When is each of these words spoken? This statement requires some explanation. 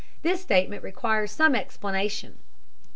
This 0.23 0.41
statement 0.41 0.81
requires 0.83 1.29
some 1.29 1.53
explanation. 1.53 2.39